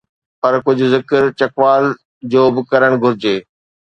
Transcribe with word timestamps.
پر 0.41 0.53
ڪجهه 0.65 0.89
ذڪر 0.95 1.21
چکوال 1.39 1.83
جو 2.31 2.41
به 2.55 2.61
ڪرڻ 2.71 2.91
گهرجي. 3.03 3.35